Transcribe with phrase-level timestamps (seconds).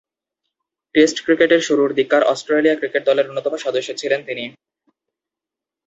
[0.95, 4.43] Test ক্রিকেটের শুরুর দিককার অস্ট্রেলিয়া ক্রিকেট দলের অন্যতম সদস্য ছিলেন তিনি।